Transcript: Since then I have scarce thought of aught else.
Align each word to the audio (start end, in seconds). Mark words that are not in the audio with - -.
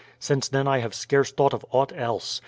Since 0.17 0.47
then 0.49 0.67
I 0.67 0.79
have 0.79 0.95
scarce 0.95 1.31
thought 1.31 1.53
of 1.53 1.63
aught 1.69 1.91
else. 1.95 2.39